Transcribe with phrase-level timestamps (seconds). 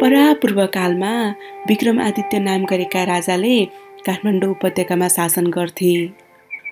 [0.00, 1.12] परापूर्वकालमा
[1.68, 3.56] विक्रमादित्य नाम गरेका राजाले
[4.06, 5.94] काठमाडौँ उपत्यकामा शासन गर्थे।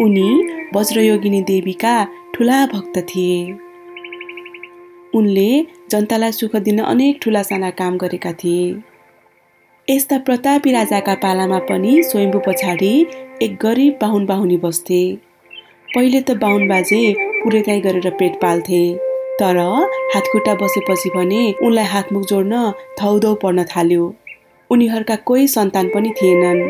[0.00, 0.28] उनी
[0.74, 1.94] वज्रयोगिनी देवीका
[2.34, 3.40] ठुला भक्त थिए।
[5.14, 5.50] उनले
[5.90, 8.70] जनतालाई सुख दिन अनेक ठुला साना काम गरेका थिए।
[9.88, 12.94] यस्ता प्रतापी राजाका पालामा पनि स्वयम्भू पछाडि
[13.42, 15.02] एक गरिब बाहुन बाहुनी बस्थे।
[15.94, 17.02] पहिले त बाहुन बाजे
[17.42, 19.07] पुरेकाई गरेर पेट पाल्थे।
[19.40, 19.58] तर
[20.14, 22.54] हातखुट्टा बसेपछि भने उनलाई हातमुख जोड्न
[23.00, 24.04] थौदौ पर्न थाल्यो।
[24.70, 26.60] उनीहरूका कोही सन्तान पनि थिएनन्।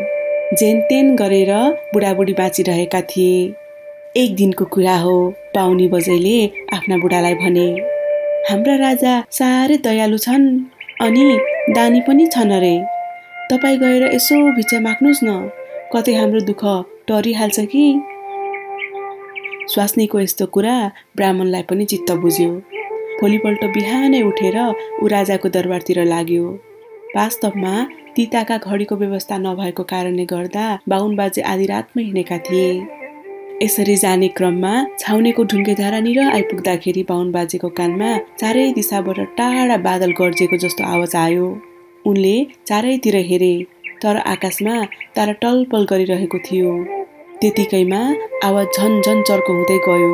[0.59, 1.51] जेनतेन गरेर
[1.93, 3.33] बुढाबुढी बाँचिरहेका थिए।
[4.17, 5.15] एक दिनको कुरा हो
[5.55, 6.37] पाउनी बजैले
[6.73, 7.67] आफ्ना बुढालाई भने
[8.49, 10.47] हाम्रा राजा साह्रै दयालु छन्
[11.01, 11.25] अनि
[11.75, 12.75] दानी पनि छन् अरे।
[13.51, 15.29] तपाईँ गएर यसो भिक्षा माग्नुहोस् न।
[15.93, 16.63] कतै हाम्रो दुःख
[17.07, 17.85] टरिहाल्छ कि?
[19.69, 20.75] स्वास्नीको यस्तो कुरा
[21.17, 22.49] ब्राह्मणलाई पनि चित्त बुझ्यो।
[23.19, 24.57] भोलिपल्ट बिहानै उठेर
[25.03, 26.45] ऊ राजाको दरबारतिर लाग्यो।
[27.15, 27.73] वास्तवमा
[28.15, 32.69] तिताका घडीको व्यवस्था नभएको कारणले गर्दा बाहुन बाजे आधी रातमै हिँडेका थिए।
[33.63, 40.83] यसरी जाने क्रममा छाउनेको ढुङ्गेधारानिर आइपुग्दाखेरि बाहुन बाजेको कानमा चारै दिशाबाट टाढा बादल गर्जिएको जस्तो
[40.93, 41.47] आवाज आयो।
[42.05, 43.55] उनले चारैतिर हेरे
[44.01, 44.75] तर आकाशमा
[45.15, 46.71] तारा टलपल गरिरहेको थियो।
[47.41, 47.99] त्यतिकैमा
[48.43, 50.07] आवाज झन झन चर्को हुँदै गयो।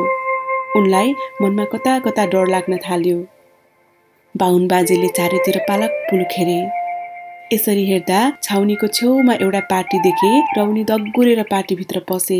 [0.78, 3.16] उनलाई मनमा कता कता डर लाग्न थाल्यो।
[4.34, 6.58] बाहुन बाजेले चारैतिर पालक पुलुक हेरे।
[7.52, 12.38] यसरी हेर्दा छाउनीको छेउमा एउटा पार्टी देखे र उनी दग्गुरेर पार्टीभित्र पसे।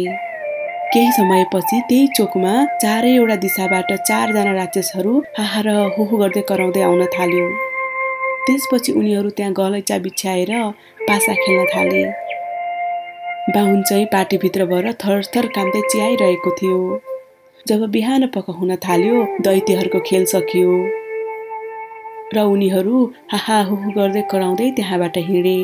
[0.93, 7.49] केही समयपछि त्यही चोकमा चारैवटा दिशाबाट चारजना राक्षसहरू हाहा हो हो गर्दै कराउँदै आउन थाल्यो।
[8.47, 10.53] त्यसपछि उनीहरू त्यहाँ गलैँचा बिछ्याएर
[11.09, 12.05] पासा खेल्न थाले।
[13.49, 16.79] बाहुन चाहिँ पार्टीभित्र भएर थरथर कामदै चियाइरहेको थियो।
[17.67, 20.71] जब बिहान पख हुन थाल्यो दैत्यहरूको खेल सकियो।
[22.35, 23.03] र उनीहरू
[23.33, 25.59] हाहा हुहु गर्दै कराउँदै त्यहाँबाट हिँडे।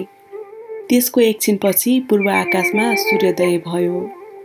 [0.89, 3.99] त्यसको एकछिनपछि पूर्व आकाशमा सूर्योदय भयो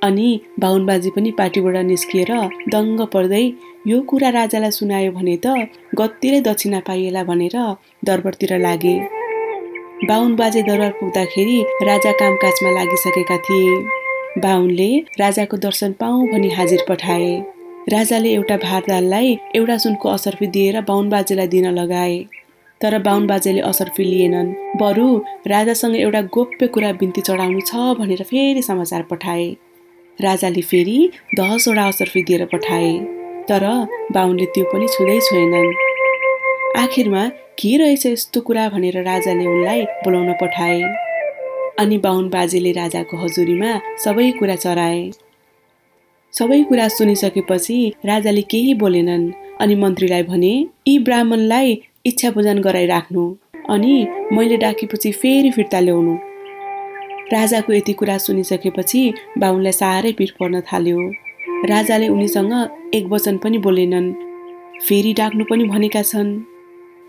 [0.04, 2.32] अनि बाहुनबाजी पनि पार्टीबाट निस्किएर
[2.74, 3.44] दङ्ग पर्दै
[3.88, 5.70] यो कुरा राजालाई सुनायो भने त
[6.02, 7.58] गत्तिरै दक्षिणा पाइएला भनेर
[8.06, 8.98] दरबारतिर लागे।
[10.06, 17.32] बाहुन बाजे दरबार पुग्दाखेरि राजा कामकाजमा लागिसकेका थिए। बाहुनले राजाको दर्शन पाऊ भनी हाजिर पठाए।
[17.90, 22.20] राजाले एउटा भारदाललाई एउटा सुनको असर्फी दिएर बाहुन बाजेलाई दिन लगाए।
[22.82, 25.08] तर बाहुन बाजेले असर्फी लिएनन्। बरु
[25.48, 29.50] राजासँग एउटा गोप्य कुरा बिन्ती चढाउनु छ भनेर फेरि समाचार पठाए।
[30.22, 31.10] राजाले फेरि
[31.40, 32.94] दसवटा असर्फी दिएर पठाए।
[33.50, 33.66] तर
[34.12, 35.87] बाहुनले त्यो पनि छुँदै छोएनन्।
[36.76, 37.28] आखिरमा
[37.60, 40.82] के रहेछ यस्तो कुरा भनेर राजाले उनलाई बोलाउन पठाए।
[41.80, 43.72] अनि बाहुन बाजेले राजाको हजुरीमा
[44.04, 45.12] सबै कुरा चराए।
[46.34, 50.54] सबै कुरा सुनिसकेपछि राजाले केही बोलेनन् अनि मन्त्रीलाई भने
[50.88, 53.24] यी ब्राह्मणलाई इच्छा पूजन गराइराख्नु।
[53.70, 53.94] अनि
[54.32, 56.14] मैले डाकेपछि फेरि फिर्ता ल्याउनु
[57.34, 59.02] राजाको यति कुरा सुनिसकेपछि
[59.38, 61.00] बाहुनलाई साह्रै पिर पर्न थाल्यो।
[61.70, 62.54] राजाले उनीसँग
[62.94, 64.14] एक वचन पनि बोलेनन्।
[64.88, 66.57] फेरि डाक्नु पनि भनेका छन्।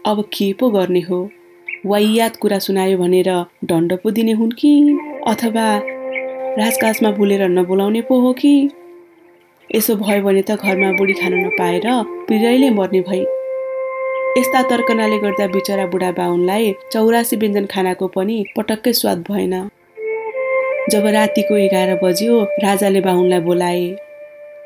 [0.06, 1.30] अब के पो गर्ने हो?
[1.86, 3.28] वाइयात कुरा सुनायो भनेर
[3.64, 4.98] दण्ड पो दिने हुन् कि?
[5.26, 5.64] अथवा
[6.58, 8.70] राजकाजमा भुलेर नबोलाउने पो हो कि?
[9.74, 11.86] यसो भयो भने त घरमा बुढी खान नपाएर
[12.28, 13.20] पिरैले मर्ने भई।
[14.38, 19.68] यस्ता तर्कनाले गर्दा बिचरा बुढा बाहुनलाई चौरासी व्यञ्जन खानाको पनि पटक्कै स्वाद भएन।
[20.90, 23.96] जब रातिको एघार बज्यो राजाले बाहुनलाई बोलाए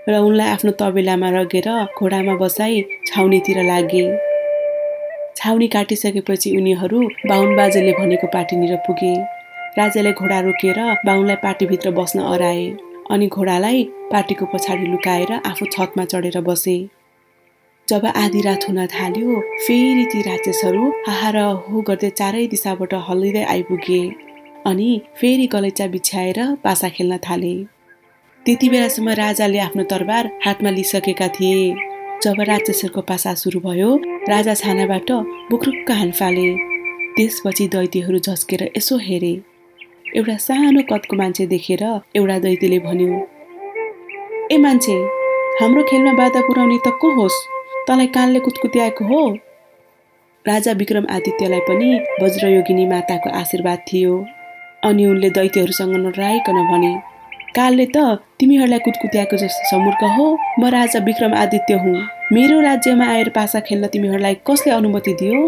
[0.08, 4.31] र उनलाई आफ्नो तबेलामा रगेर घोडामा बसाई छाउनीतिर लागे।
[5.42, 6.98] छाउनी काटिसकेपछि उनीहरू
[7.28, 9.14] बाहुन बाजेले भनेको पार्टीनिर पुगे।
[9.78, 12.62] राजाले घोडा रोकेर बाहुनलाई पार्टीभित्र बस्न अराए
[13.10, 13.82] अनि घोडालाई
[14.12, 16.76] पार्टीको पछाडि लुकाएर आफू छतमा चढेर बसे।
[17.88, 24.02] जब आधी रात हुन थाल्यो फेरि ती राक्षसहरू हाहा हो गर्दै चारै दिशाबाट हल्लिँदै आइपुगे
[24.70, 27.54] अनि फेरि गलैँचा बिछ्याएर पासा खेल्न थाले।
[28.46, 31.90] त्यति बेलासम्म राजाले आफ्नो तरबार हातमा लिइसकेका थिए।
[32.24, 33.88] जब राक्षसहरूको पासा सुरु भयो
[34.30, 35.10] राजा छानाबाट
[35.50, 36.44] बुक्रुक्क हानफाले
[37.16, 39.32] त्यसपछि दैत्यहरू झस्केर यसो हेरे।
[40.16, 41.82] एउटा सानो कदको मान्छे देखेर
[42.16, 43.10] एउटा दैत्यले भन्यो
[44.52, 44.96] ए मान्छे
[45.60, 47.38] हाम्रो खेलमा बाधा पुर्याउने त को होस्?
[47.88, 49.22] तँलाई कानले कुतकुत्याएको हो?
[50.44, 51.88] राजा विक्रम आदित्यलाई पनि
[52.22, 54.14] वज्रयोगिनी माताको आशीर्वाद थियो
[54.84, 56.92] अनि उनले दैत्यहरूसँग नडराइकन भने
[57.56, 57.96] कालले त
[58.40, 60.26] तिमीहरूलाई कुदकुत्याएको जस्तो समूर्ख हो
[60.58, 61.96] म राजा विक्रम आदित्य हुँ।
[62.32, 65.40] मेरो राज्यमा आएर पासा खेल्न तिमीहरूलाई कसले अनुमति दियो?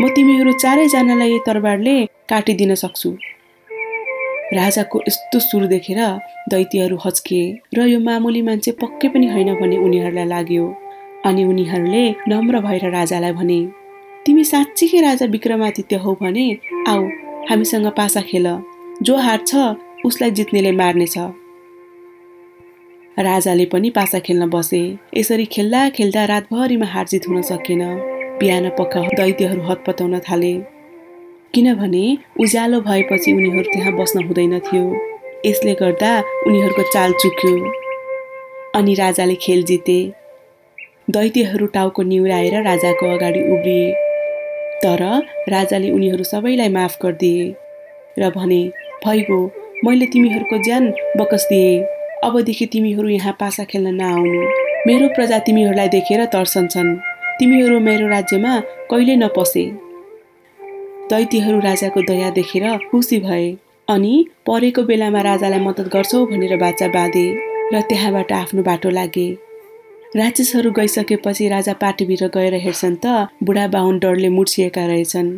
[0.00, 1.96] म तिमीहरू चारैजनालाई तरबारले
[2.28, 3.10] काटिदिन सक्छु।
[4.54, 6.00] राजाको यस्तो सुर देखेर
[6.50, 7.46] दैत्यहरू हच्किए
[7.76, 10.64] र यो मामुली मान्छे पक्कै पनि होइन भने उनीहरूलाई लाग्यो।
[11.26, 13.60] अनि उनीहरूले नम्र भएर राजालाई भने
[14.26, 16.46] तिमी साँच्चीकै राजा विक्रमादित्य हौ भने
[16.88, 17.02] आऊ
[17.50, 18.46] हामीसँग पासा खेल।
[19.02, 19.52] जो हार्छ
[20.08, 21.14] उसलाई जित्नेले मार्नेछ।
[23.18, 27.82] राजाले पनि पासा खेल्न बसे। यसरी खेल्दा खेल्दा रातभरिमा हारजित हुन सकेन।
[28.40, 30.54] बिहान पख दैत्यहरू हतपताउन थाले।
[31.54, 32.04] किनभने
[32.40, 34.84] उज्यालो भएपछि उनीहरू त्यहाँ बस्न हुँदैन थियो।
[35.46, 36.12] यसले गर्दा
[36.46, 37.54] उनीहरूको चाल चुक्यो।
[38.74, 40.00] अनि राजाले खेल जिते।
[41.10, 43.92] दैत्यहरू टाउको निहुराएर राजाको अगाडि उभिए।
[44.82, 45.02] तर
[45.48, 47.54] राजाले उनीहरू सबैलाई माफ गरिदिए
[48.18, 48.60] र भने
[49.06, 49.40] भइगयो
[49.84, 50.86] मैले तिमीहरूको ज्यान
[51.16, 51.82] बकस दिएँ।
[52.24, 54.40] अबदेखि तिमीहरू यहाँ पासा खेल्न नआउनु।
[54.86, 56.96] मेरो प्रजा तिमीहरूलाई देखेर तर्सन्छन्।
[57.38, 58.58] तिमीहरू मेरो राज्यमा
[58.90, 59.64] कहिले नपसे।
[61.10, 63.46] दैत्यहरू राजाको दया देखेर खुसी भए।
[63.88, 64.14] अनि
[64.46, 67.26] परेको बेलामा राजालाई मद्दत गर्छौ भनेर बाचा बाँधे
[67.72, 69.28] र त्यहाँबाट आफ्नो बाटो लागे।
[70.16, 75.30] राक्षसहरू गइसकेपछि राजा पाटीभित्र गएर हेर्छन् त बुढा बाहुन डरले मुर्सिएका रहेछन्।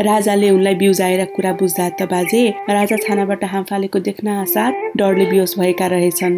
[0.00, 5.58] राजाले उनलाई बिउजाएर कुरा बुझ्दा त बाजे राजा छानाबाट हाम फालेको देख्न साथ डरले बिहोस
[5.58, 6.36] भएका रहेछन्।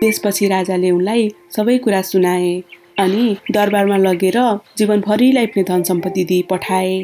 [0.00, 2.52] त्यसपछि राजाले उनलाई सबै कुरा सुनाए
[2.98, 4.38] अनि दरबारमा लगेर
[4.78, 6.94] जीवनभरिलाई पनि धन सम्पत्ति दिई पठाए।